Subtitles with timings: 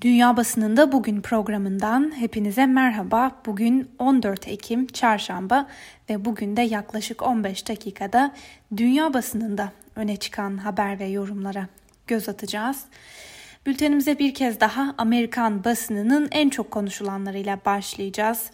[0.00, 3.30] Dünya Basınında Bugün programından hepinize merhaba.
[3.46, 5.66] Bugün 14 Ekim Çarşamba
[6.10, 8.34] ve bugün de yaklaşık 15 dakikada
[8.76, 11.66] Dünya Basınında öne çıkan haber ve yorumlara
[12.06, 12.84] göz atacağız.
[13.66, 18.50] Bültenimize bir kez daha Amerikan basınının en çok konuşulanlarıyla başlayacağız.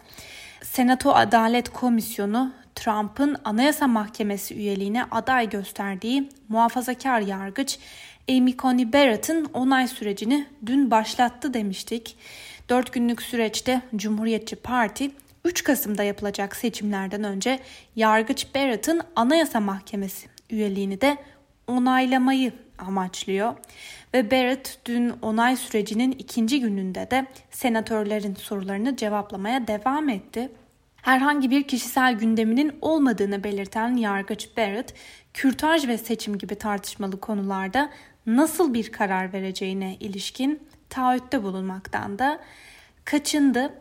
[0.61, 7.79] Senato Adalet Komisyonu Trump'ın Anayasa Mahkemesi üyeliğine aday gösterdiği muhafazakar yargıç
[8.29, 12.17] Amy Coney Barrett'ın onay sürecini dün başlattı demiştik.
[12.69, 15.11] 4 günlük süreçte Cumhuriyetçi Parti
[15.45, 17.59] 3 Kasım'da yapılacak seçimlerden önce
[17.95, 21.17] Yargıç Barrett'ın Anayasa Mahkemesi üyeliğini de
[21.67, 23.53] onaylamayı amaçlıyor.
[24.13, 30.51] Ve Barrett dün onay sürecinin ikinci gününde de senatörlerin sorularını cevaplamaya devam etti.
[31.01, 34.93] Herhangi bir kişisel gündeminin olmadığını belirten Yargıç Barrett,
[35.33, 37.89] kürtaj ve seçim gibi tartışmalı konularda
[38.27, 42.39] nasıl bir karar vereceğine ilişkin taahhütte bulunmaktan da
[43.05, 43.73] kaçındı.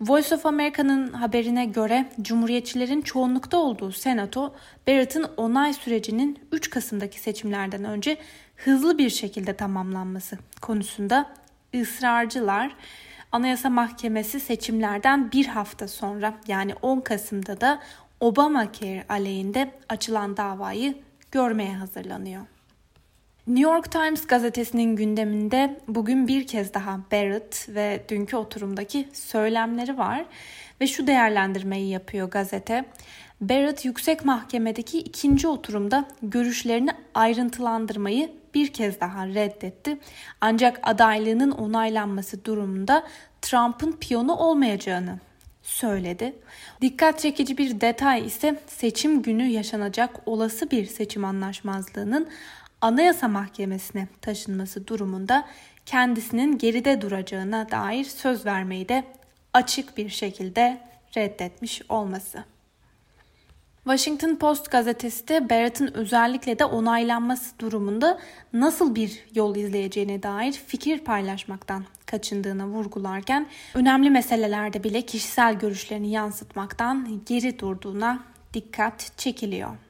[0.00, 4.54] Voice of America'nın haberine göre Cumhuriyetçilerin çoğunlukta olduğu Senato,
[4.86, 8.16] Barrett'ın onay sürecinin 3 Kasım'daki seçimlerden önce
[8.56, 11.30] hızlı bir şekilde tamamlanması konusunda
[11.74, 12.76] ısrarcılar.
[13.32, 17.80] Anayasa Mahkemesi seçimlerden bir hafta sonra yani 10 Kasım'da da
[18.20, 20.98] Obamacare aleyhinde açılan davayı
[21.32, 22.55] görmeye hazırlanıyor.
[23.46, 30.24] New York Times gazetesinin gündeminde bugün bir kez daha Barrett ve dünkü oturumdaki söylemleri var
[30.80, 32.84] ve şu değerlendirmeyi yapıyor gazete.
[33.40, 39.98] Barrett yüksek mahkemedeki ikinci oturumda görüşlerini ayrıntılandırmayı bir kez daha reddetti.
[40.40, 43.06] Ancak adaylığının onaylanması durumunda
[43.42, 45.18] Trump'ın piyonu olmayacağını
[45.62, 46.36] söyledi.
[46.80, 52.28] Dikkat çekici bir detay ise seçim günü yaşanacak olası bir seçim anlaşmazlığının
[52.86, 55.46] Anayasa Mahkemesi'ne taşınması durumunda
[55.86, 59.04] kendisinin geride duracağına dair söz vermeyi de
[59.54, 60.80] açık bir şekilde
[61.16, 62.44] reddetmiş olması.
[63.84, 68.18] Washington Post gazetesi de Barrett'ın özellikle de onaylanması durumunda
[68.52, 77.20] nasıl bir yol izleyeceğine dair fikir paylaşmaktan kaçındığını vurgularken önemli meselelerde bile kişisel görüşlerini yansıtmaktan
[77.26, 78.24] geri durduğuna
[78.54, 79.85] dikkat çekiliyor.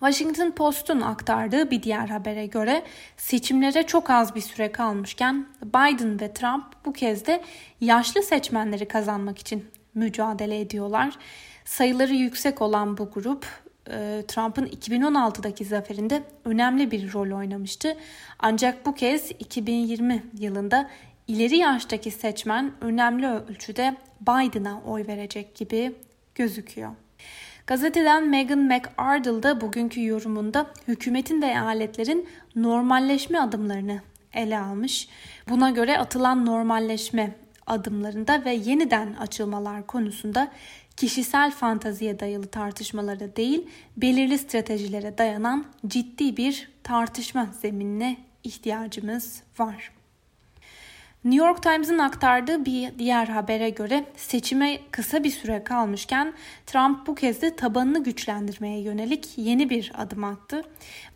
[0.00, 2.82] Washington Post'un aktardığı bir diğer habere göre
[3.16, 7.42] seçimlere çok az bir süre kalmışken Biden ve Trump bu kez de
[7.80, 11.14] yaşlı seçmenleri kazanmak için mücadele ediyorlar.
[11.64, 13.46] Sayıları yüksek olan bu grup
[13.90, 17.96] e, Trump'ın 2016'daki zaferinde önemli bir rol oynamıştı.
[18.38, 20.90] Ancak bu kez 2020 yılında
[21.28, 25.94] ileri yaştaki seçmen önemli ölçüde Biden'a oy verecek gibi
[26.34, 26.90] gözüküyor.
[27.70, 34.00] Gazeteden Megan McArdle da bugünkü yorumunda hükümetin ve eyaletlerin normalleşme adımlarını
[34.32, 35.08] ele almış.
[35.48, 37.36] Buna göre atılan normalleşme
[37.66, 40.48] adımlarında ve yeniden açılmalar konusunda
[40.96, 43.66] kişisel fantaziye dayalı tartışmalara değil,
[43.96, 49.99] belirli stratejilere dayanan ciddi bir tartışma zeminine ihtiyacımız var.
[51.24, 56.32] New York Times'ın aktardığı bir diğer habere göre seçime kısa bir süre kalmışken
[56.66, 60.62] Trump bu kez de tabanını güçlendirmeye yönelik yeni bir adım attı.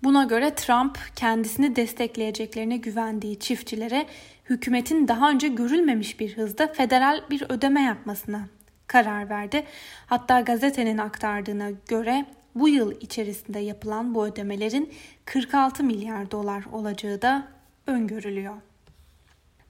[0.03, 4.07] Buna göre Trump kendisini destekleyeceklerine güvendiği çiftçilere
[4.51, 8.49] hükümetin daha önce görülmemiş bir hızda federal bir ödeme yapmasına
[8.87, 9.65] karar verdi.
[10.07, 14.93] Hatta gazetenin aktardığına göre bu yıl içerisinde yapılan bu ödemelerin
[15.25, 17.49] 46 milyar dolar olacağı da
[17.87, 18.74] öngörülüyor.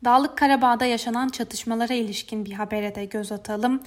[0.05, 3.83] Dağlık Karabağ'da yaşanan çatışmalara ilişkin bir habere de göz atalım.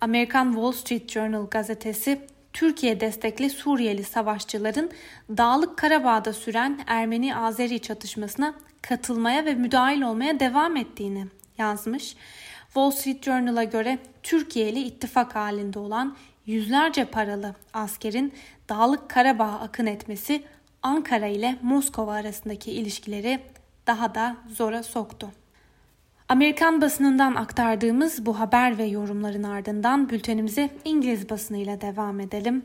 [0.00, 2.20] Amerikan Wall Street Journal gazetesi
[2.52, 4.90] Türkiye destekli Suriyeli savaşçıların
[5.36, 11.26] Dağlık Karabağ'da süren Ermeni-Azeri çatışmasına katılmaya ve müdahil olmaya devam ettiğini
[11.58, 12.16] yazmış.
[12.64, 18.32] Wall Street Journal'a göre Türkiye ile ittifak halinde olan yüzlerce paralı askerin
[18.68, 20.42] Dağlık Karabağ'a akın etmesi
[20.82, 23.40] Ankara ile Moskova arasındaki ilişkileri
[23.86, 25.30] daha da zora soktu.
[26.28, 32.64] Amerikan basınından aktardığımız bu haber ve yorumların ardından bültenimize İngiliz basınıyla devam edelim.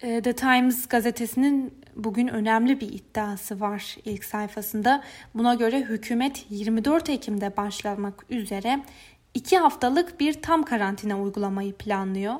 [0.00, 5.02] Ee, The Times gazetesinin bugün önemli bir iddiası var ilk sayfasında.
[5.34, 8.80] Buna göre hükümet 24 Ekim'de başlamak üzere
[9.34, 12.34] 2 haftalık bir tam karantina uygulamayı planlıyor.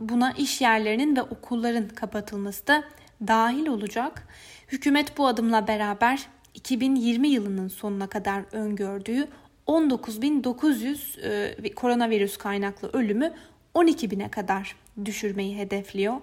[0.00, 2.84] Buna iş yerlerinin ve okulların kapatılması da
[3.26, 4.28] dahil olacak.
[4.68, 9.28] Hükümet bu adımla beraber 2020 yılının sonuna kadar öngördüğü
[9.68, 13.32] 19.900 e, koronavirüs kaynaklı ölümü
[13.74, 16.16] 12.000'e kadar düşürmeyi hedefliyor.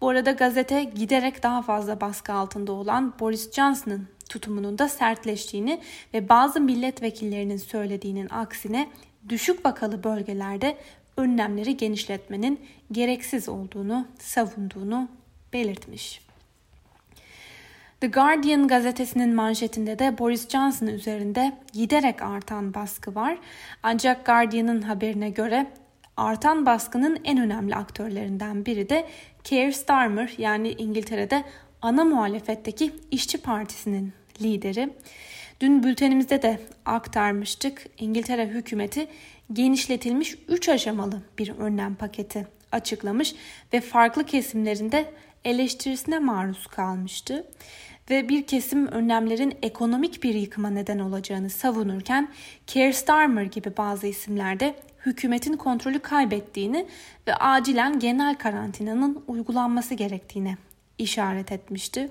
[0.00, 5.80] Bu arada gazete giderek daha fazla baskı altında olan Boris Johnson'ın tutumunun da sertleştiğini
[6.14, 8.88] ve bazı milletvekillerinin söylediğinin aksine
[9.28, 10.76] düşük vakalı bölgelerde
[11.16, 12.60] önlemleri genişletmenin
[12.92, 15.08] gereksiz olduğunu savunduğunu
[15.52, 16.27] belirtmiş.
[18.00, 23.38] The Guardian gazetesinin manşetinde de Boris Johnson üzerinde giderek artan baskı var.
[23.82, 25.66] Ancak Guardian'ın haberine göre
[26.16, 29.06] artan baskının en önemli aktörlerinden biri de
[29.44, 31.44] Keir Starmer yani İngiltere'de
[31.82, 34.12] ana muhalefetteki İşçi Partisi'nin
[34.42, 34.90] lideri.
[35.60, 37.86] Dün bültenimizde de aktarmıştık.
[37.98, 39.06] İngiltere hükümeti
[39.52, 43.34] genişletilmiş 3 aşamalı bir önlem paketi açıklamış
[43.72, 45.12] ve farklı kesimlerinde
[45.48, 47.44] eleştirisine maruz kalmıştı
[48.10, 52.28] ve bir kesim önlemlerin ekonomik bir yıkıma neden olacağını savunurken
[52.66, 54.74] Keir Starmer gibi bazı isimlerde
[55.06, 56.86] hükümetin kontrolü kaybettiğini
[57.26, 60.56] ve acilen genel karantinanın uygulanması gerektiğini
[60.98, 62.10] işaret etmişti.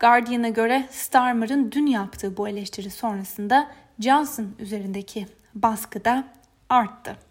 [0.00, 3.68] Guardian'a göre Starmer'ın dün yaptığı bu eleştiri sonrasında
[4.00, 6.24] Johnson üzerindeki baskı da
[6.68, 7.25] arttı.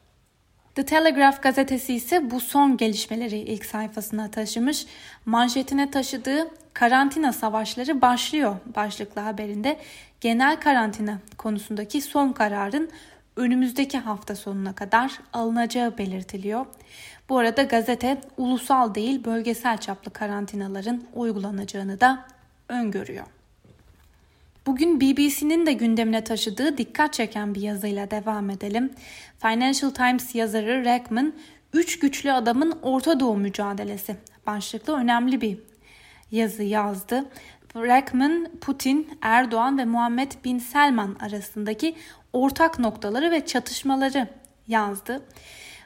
[0.76, 4.86] The Telegraph gazetesi ise bu son gelişmeleri ilk sayfasına taşımış.
[5.26, 9.80] Manşetine taşıdığı karantina savaşları başlıyor başlıklı haberinde
[10.22, 12.90] genel karantina konusundaki son kararın
[13.36, 16.66] önümüzdeki hafta sonuna kadar alınacağı belirtiliyor.
[17.30, 22.26] Bu arada gazete ulusal değil bölgesel çaplı karantinaların uygulanacağını da
[22.70, 23.26] öngörüyor.
[24.66, 28.94] Bugün BBC'nin de gündemine taşıdığı dikkat çeken bir yazıyla devam edelim.
[29.40, 31.34] Financial Times yazarı Rackman,
[31.74, 34.16] Üç Güçlü Adamın Orta Doğu Mücadelesi
[34.48, 35.58] başlıklı önemli bir
[36.32, 37.26] yazı yazdı.
[37.76, 41.96] Rackman, Putin, Erdoğan ve Muhammed Bin Selman arasındaki
[42.34, 44.28] ortak noktaları ve çatışmaları
[44.68, 45.22] yazdı.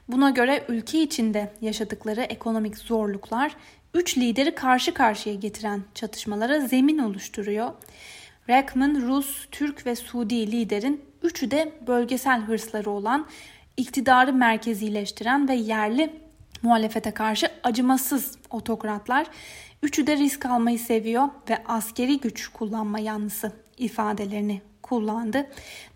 [0.08, 3.56] Buna göre ülke içinde yaşadıkları ekonomik zorluklar
[3.94, 7.72] üç lideri karşı karşıya getiren çatışmalara zemin oluşturuyor.
[8.50, 13.28] Rackman, Rus, Türk ve Suudi liderin üçü de bölgesel hırsları olan,
[13.78, 16.13] iktidarı merkezileştiren ve yerli
[16.62, 19.28] muhalefete karşı acımasız otokratlar.
[19.84, 25.48] Üçü de risk almayı seviyor ve askeri güç kullanma yanlısı ifadelerini kullandı.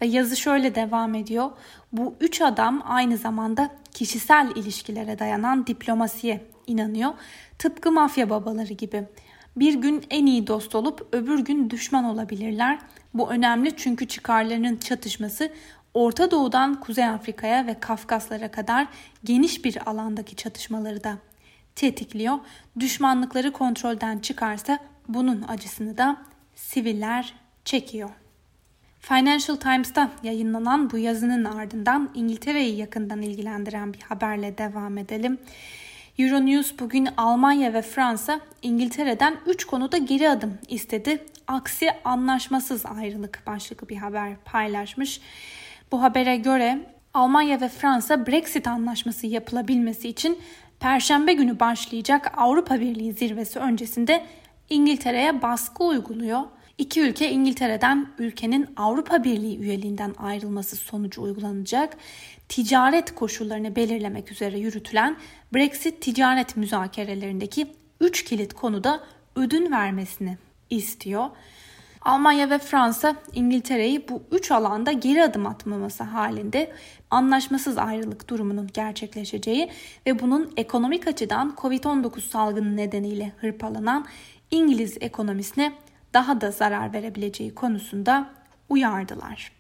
[0.02, 1.52] Ve yazı şöyle devam ediyor.
[1.92, 7.14] Bu üç adam aynı zamanda kişisel ilişkilere dayanan diplomasiye inanıyor.
[7.60, 9.04] Tıpkı mafya babaları gibi.
[9.56, 12.80] Bir gün en iyi dost olup öbür gün düşman olabilirler.
[13.14, 15.52] Bu önemli çünkü çıkarlarının çatışması
[15.94, 18.88] Orta Doğu'dan Kuzey Afrika'ya ve Kafkaslara kadar
[19.24, 21.18] geniş bir alandaki çatışmaları da
[21.76, 22.38] tetikliyor.
[22.80, 26.18] Düşmanlıkları kontrolden çıkarsa bunun acısını da
[26.56, 27.34] siviller
[27.66, 28.10] çekiyor.
[29.00, 35.38] Financial Times'ta yayınlanan bu yazının ardından İngiltere'yi yakından ilgilendiren bir haberle devam edelim.
[36.18, 41.26] Euronews bugün Almanya ve Fransa İngiltere'den 3 konuda geri adım istedi.
[41.48, 45.22] Aksi anlaşmasız ayrılık başlıklı bir haber paylaşmış.
[45.92, 46.80] Bu habere göre
[47.14, 50.40] Almanya ve Fransa Brexit anlaşması yapılabilmesi için
[50.80, 54.26] Perşembe günü başlayacak Avrupa Birliği zirvesi öncesinde
[54.70, 56.42] İngiltere'ye baskı uyguluyor.
[56.78, 61.98] İki ülke İngiltere'den ülkenin Avrupa Birliği üyeliğinden ayrılması sonucu uygulanacak
[62.50, 65.18] ticaret koşullarını belirlemek üzere yürütülen
[65.54, 67.68] Brexit ticaret müzakerelerindeki
[68.02, 69.04] 3 kilit konuda
[69.36, 70.38] ödün vermesini
[70.70, 71.30] istiyor.
[72.02, 76.74] Almanya ve Fransa İngiltere'yi bu üç alanda geri adım atmaması halinde
[77.10, 79.70] anlaşmasız ayrılık durumunun gerçekleşeceği
[80.06, 84.06] ve bunun ekonomik açıdan Covid-19 salgını nedeniyle hırpalanan
[84.52, 85.74] İngiliz ekonomisine
[86.14, 88.30] daha da zarar verebileceği konusunda
[88.70, 89.52] uyardılar.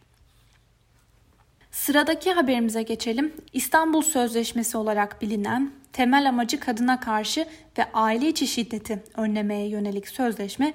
[1.71, 3.33] Sıradaki haberimize geçelim.
[3.53, 7.45] İstanbul Sözleşmesi olarak bilinen temel amacı kadına karşı
[7.77, 10.73] ve aile içi şiddeti önlemeye yönelik sözleşme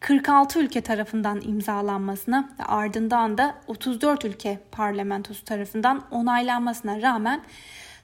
[0.00, 7.40] 46 ülke tarafından imzalanmasına ve ardından da 34 ülke parlamentosu tarafından onaylanmasına rağmen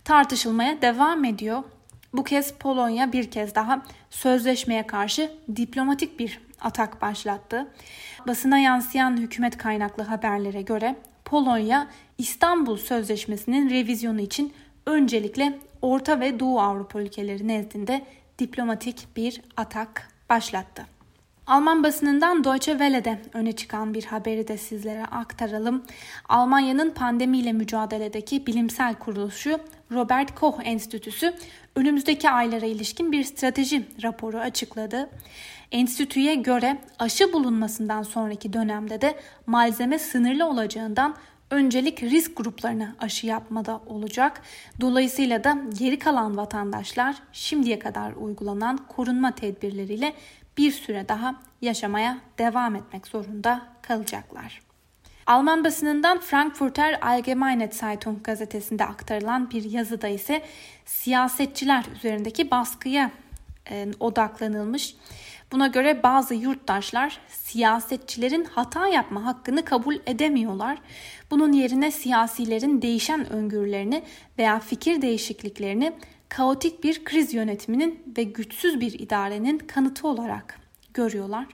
[0.05, 1.63] tartışılmaya devam ediyor.
[2.13, 7.67] Bu kez Polonya bir kez daha sözleşmeye karşı diplomatik bir atak başlattı.
[8.27, 14.53] Basına yansıyan hükümet kaynaklı haberlere göre Polonya İstanbul Sözleşmesi'nin revizyonu için
[14.87, 18.07] öncelikle Orta ve Doğu Avrupa ülkeleri nezdinde
[18.39, 20.96] diplomatik bir atak başlattı.
[21.47, 25.85] Alman basınından Deutsche Welle'de öne çıkan bir haberi de sizlere aktaralım.
[26.29, 29.59] Almanya'nın pandemiyle mücadeledeki bilimsel kuruluşu
[29.93, 31.35] Robert Koch Enstitüsü
[31.75, 35.11] önümüzdeki aylara ilişkin bir strateji raporu açıkladı.
[35.73, 41.17] Enstitüye göre aşı bulunmasından sonraki dönemde de malzeme sınırlı olacağından
[41.51, 44.43] öncelik risk gruplarına aşı yapmada olacak.
[44.81, 50.13] Dolayısıyla da geri kalan vatandaşlar şimdiye kadar uygulanan korunma tedbirleriyle
[50.57, 54.61] bir süre daha yaşamaya devam etmek zorunda kalacaklar.
[55.27, 60.43] Alman basınından Frankfurter Allgemeine Zeitung gazetesinde aktarılan bir yazıda ise
[60.85, 63.11] siyasetçiler üzerindeki baskıya
[63.71, 64.95] e, odaklanılmış.
[65.53, 70.79] Buna göre bazı yurttaşlar siyasetçilerin hata yapma hakkını kabul edemiyorlar.
[71.31, 74.03] Bunun yerine siyasilerin değişen öngörülerini
[74.39, 75.93] veya fikir değişikliklerini
[76.37, 80.59] kaotik bir kriz yönetiminin ve güçsüz bir idarenin kanıtı olarak
[80.95, 81.47] görüyorlar.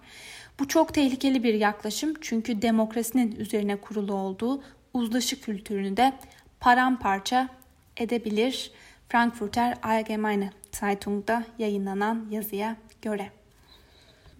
[0.61, 4.63] Bu çok tehlikeli bir yaklaşım çünkü demokrasinin üzerine kurulu olduğu
[4.95, 6.13] uzlaşı kültürünü de
[6.61, 7.49] paramparça
[7.97, 8.71] edebilir.
[9.09, 13.31] Frankfurter Allgemeine Zeitung'da yayınlanan yazıya göre.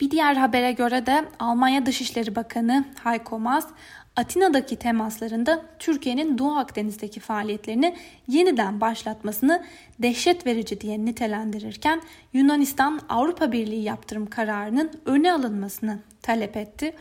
[0.01, 3.67] Bir diğer habere göre de Almanya Dışişleri Bakanı Heiko Maas
[4.17, 7.97] Atina'daki temaslarında Türkiye'nin Doğu Akdeniz'deki faaliyetlerini
[8.29, 9.65] yeniden başlatmasını
[9.99, 12.03] dehşet verici diye nitelendirirken
[12.33, 16.95] Yunanistan Avrupa Birliği yaptırım kararının öne alınmasını talep etti.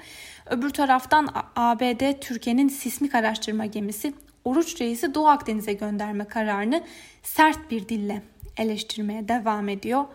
[0.45, 4.13] Öbür taraftan ABD Türkiye'nin sismik araştırma gemisi
[4.45, 6.83] Oruç Reis'i Doğu Akdeniz'e gönderme kararını
[7.23, 8.21] sert bir dille
[8.57, 10.05] eleştirmeye devam ediyor.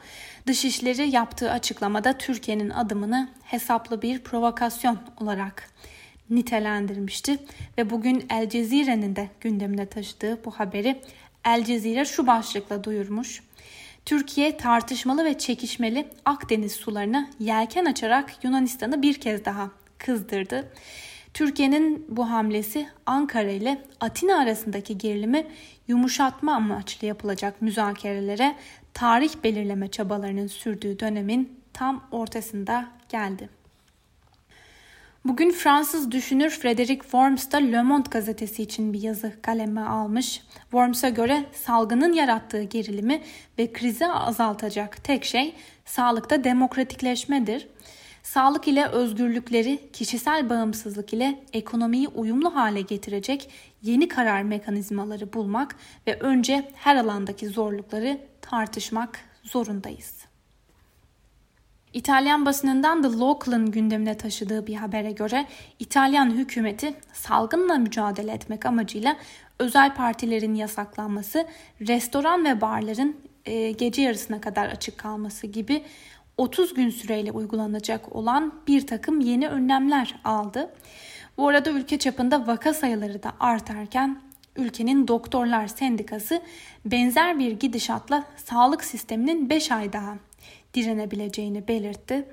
[0.47, 5.71] Dışişleri yaptığı açıklamada Türkiye'nin adımını hesaplı bir provokasyon olarak
[6.31, 7.39] nitelendirmişti
[7.79, 11.01] ve bugün El Cezire'nin de gündemine taşıdığı bu haberi
[11.45, 13.43] El Cezire şu başlıkla duyurmuş.
[14.05, 20.73] Türkiye tartışmalı ve çekişmeli Akdeniz sularına yelken açarak Yunanistan'ı bir kez daha kızdırdı.
[21.35, 25.47] Türkiye'nin bu hamlesi Ankara ile Atina arasındaki gerilimi
[25.89, 28.57] yumuşatma amaçlı yapılacak müzakerelere
[28.95, 33.56] tarih belirleme çabalarının sürdüğü dönemin tam ortasında geldi.
[35.29, 40.43] Bugün Fransız düşünür Frederick Worms da Le Monde gazetesi için bir yazı kaleme almış.
[40.61, 43.23] Worms'a göre salgının yarattığı gerilimi
[43.59, 45.55] ve krizi azaltacak tek şey
[45.85, 47.69] sağlıkta demokratikleşmedir.
[48.23, 53.51] Sağlık ile özgürlükleri, kişisel bağımsızlık ile ekonomiyi uyumlu hale getirecek
[53.83, 60.27] yeni karar mekanizmaları bulmak ve önce her alandaki zorlukları tartışmak zorundayız.
[61.97, 65.47] İtalyan basınından The Local'ın gündemine taşıdığı bir habere göre
[65.79, 69.17] İtalyan hükümeti salgınla mücadele etmek amacıyla
[69.59, 71.47] özel partilerin yasaklanması,
[71.81, 75.83] restoran ve barların e, gece yarısına kadar açık kalması gibi
[76.37, 80.71] 30 gün süreyle uygulanacak olan bir takım yeni önlemler aldı.
[81.37, 84.21] Bu arada ülke çapında vaka sayıları da artarken
[84.57, 86.43] ülkenin doktorlar sendikası
[86.85, 90.17] benzer bir gidişatla sağlık sisteminin 5 ay daha
[90.77, 92.29] direnebileceğini belirtti.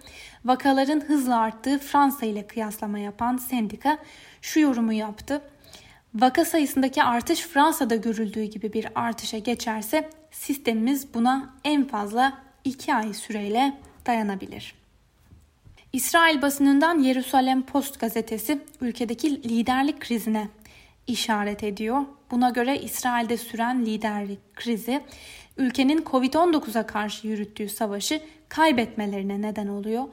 [0.46, 3.98] Vakaların hızla arttığı Fransa ile kıyaslama yapan sendika
[4.42, 5.42] şu yorumu yaptı.
[6.16, 13.14] Vaka sayısındaki artış Fransa'da görüldüğü gibi bir artışa geçerse sistemimiz buna en fazla 2 ay
[13.14, 14.76] süreyle dayanabilir.
[15.94, 20.48] İsrail basınından Yerusalem Post gazetesi ülkedeki liderlik krizine
[21.08, 22.02] işaret ediyor.
[22.32, 25.02] Buna göre İsrail'de süren liderlik krizi
[25.58, 30.04] ülkenin Covid-19'a karşı yürüttüğü savaşı kaybetmelerine neden oluyor.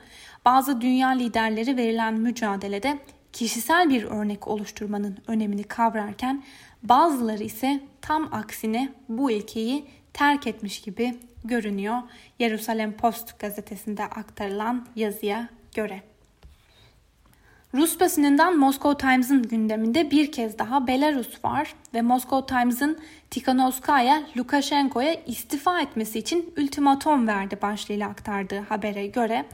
[0.45, 2.99] Bazı dünya liderleri verilen mücadelede
[3.33, 6.43] kişisel bir örnek oluşturmanın önemini kavrarken
[6.83, 11.99] bazıları ise tam aksine bu ilkeyi terk etmiş gibi görünüyor.
[12.39, 16.10] Yerusalem Post gazetesinde aktarılan yazıya göre.
[17.75, 22.99] Rus basınından Moscow Times'ın gündeminde bir kez daha Belarus var ve Moscow Times'ın
[23.31, 29.45] Tikhanovskaya Lukashenko'ya istifa etmesi için ultimatom verdi başlığıyla aktardığı habere göre.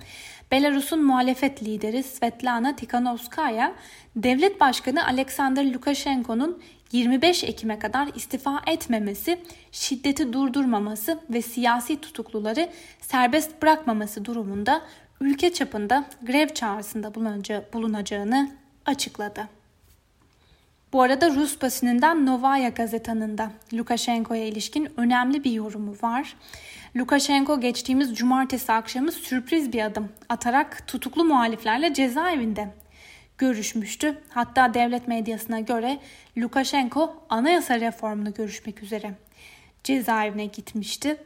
[0.52, 3.74] Belarus'un muhalefet lideri Svetlana Tikhanovskaya
[4.16, 9.38] devlet başkanı Alexander Lukashenko'nun 25 Ekim'e kadar istifa etmemesi,
[9.72, 12.68] şiddeti durdurmaması ve siyasi tutukluları
[13.00, 14.82] serbest bırakmaması durumunda
[15.20, 17.14] ülke çapında grev çağrısında
[17.72, 18.50] bulunacağını
[18.86, 19.48] açıkladı.
[20.92, 26.36] Bu arada Rus basınından Novaya gazetanın da Lukashenko'ya ilişkin önemli bir yorumu var.
[26.96, 32.68] Lukashenko geçtiğimiz cumartesi akşamı sürpriz bir adım atarak tutuklu muhaliflerle cezaevinde
[33.38, 34.18] görüşmüştü.
[34.28, 35.98] Hatta devlet medyasına göre
[36.38, 39.14] Lukashenko anayasa reformunu görüşmek üzere
[39.84, 41.16] cezaevine gitmişti.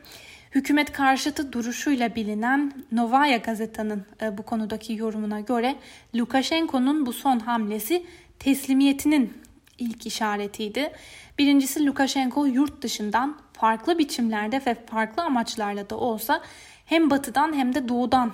[0.54, 5.76] Hükümet karşıtı duruşuyla bilinen Novaya gazetanın e, bu konudaki yorumuna göre
[6.14, 8.06] Lukashenko'nun bu son hamlesi
[8.38, 9.32] teslimiyetinin
[9.78, 10.92] ilk işaretiydi.
[11.38, 16.42] Birincisi Lukashenko yurt dışından farklı biçimlerde ve farklı amaçlarla da olsa
[16.84, 18.32] hem batıdan hem de doğudan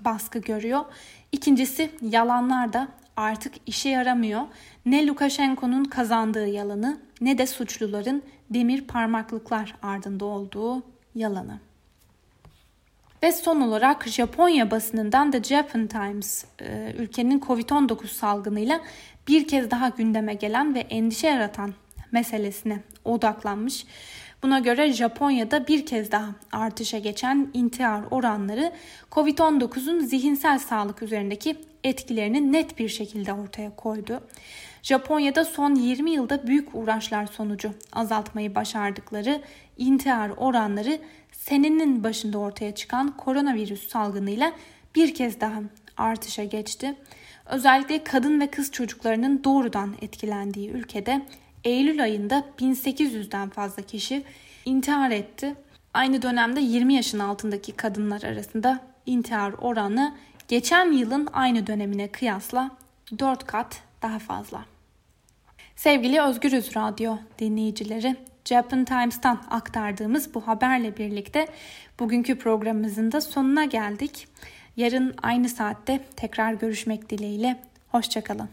[0.00, 0.84] baskı görüyor.
[1.32, 4.42] İkincisi yalanlar da artık işe yaramıyor.
[4.86, 11.58] Ne Lukashenko'nun kazandığı yalanı ne de suçluların demir parmaklıklar ardında olduğu yalanı.
[13.22, 18.80] Ve son olarak Japonya basınından The Japan Times e, ülkenin Covid-19 salgınıyla
[19.28, 21.74] bir kez daha gündeme gelen ve endişe yaratan
[22.12, 23.86] meselesine odaklanmış.
[24.42, 28.72] Buna göre Japonya'da bir kez daha artışa geçen intihar oranları
[29.12, 34.20] COVID-19'un zihinsel sağlık üzerindeki etkilerini net bir şekilde ortaya koydu.
[34.82, 39.40] Japonya'da son 20 yılda büyük uğraşlar sonucu azaltmayı başardıkları
[39.78, 40.98] intihar oranları
[41.32, 44.52] senenin başında ortaya çıkan koronavirüs salgınıyla
[44.94, 45.62] bir kez daha
[45.96, 46.94] artışa geçti.
[47.46, 51.22] Özellikle kadın ve kız çocuklarının doğrudan etkilendiği ülkede
[51.64, 54.22] Eylül ayında 1800'den fazla kişi
[54.64, 55.54] intihar etti.
[55.94, 60.14] Aynı dönemde 20 yaşın altındaki kadınlar arasında intihar oranı
[60.48, 62.70] geçen yılın aynı dönemine kıyasla
[63.18, 64.64] 4 kat daha fazla.
[65.76, 68.16] Sevgili Özgürüz Radyo dinleyicileri,
[68.48, 71.48] Japan Times'tan aktardığımız bu haberle birlikte
[72.00, 74.28] bugünkü programımızın da sonuna geldik.
[74.76, 77.56] Yarın aynı saatte tekrar görüşmek dileğiyle.
[77.88, 78.48] Hoşçakalın.